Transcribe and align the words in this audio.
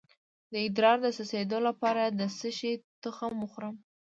د 0.51 0.53
ادرار 0.67 0.97
د 1.01 1.07
څڅیدو 1.17 1.59
لپاره 1.67 2.03
د 2.05 2.21
څه 2.37 2.49
شي 2.57 2.71
تخم 3.03 3.33
وخورم؟ 3.41 3.75